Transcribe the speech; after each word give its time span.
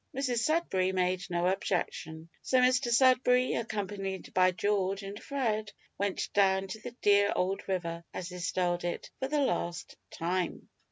Mrs 0.15 0.39
Sudberry 0.39 0.91
made 0.91 1.29
no 1.29 1.45
objection; 1.45 2.27
so 2.41 2.57
Mr 2.59 2.89
Sudberry, 2.91 3.53
accompanied 3.53 4.33
by 4.33 4.49
George 4.49 5.03
and 5.03 5.21
Fred, 5.21 5.71
went 5.99 6.27
down 6.33 6.65
to 6.69 6.81
the 6.81 6.95
"dear 7.03 7.31
old 7.35 7.61
river," 7.67 8.03
as 8.11 8.29
they 8.29 8.39
styled 8.39 8.83
it, 8.83 9.11
for 9.19 9.27
the 9.27 9.41
last 9.41 9.95
time. 10.09 10.69